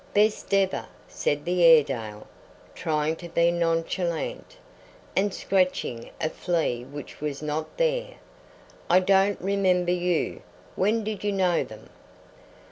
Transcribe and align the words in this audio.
"Best 0.15 0.51
ever," 0.51 0.87
said 1.07 1.45
the 1.45 1.63
Airedale, 1.63 2.25
trying 2.73 3.15
to 3.17 3.29
be 3.29 3.51
nonchalant, 3.51 4.57
and 5.15 5.31
scratching 5.31 6.09
a 6.19 6.27
flea 6.27 6.83
which 6.83 7.21
was 7.21 7.43
not 7.43 7.77
there. 7.77 8.15
"I 8.89 8.99
don't 8.99 9.39
remember 9.39 9.91
you. 9.91 10.41
When 10.75 11.03
did 11.03 11.23
you 11.23 11.33
know 11.33 11.63
them?" 11.63 11.91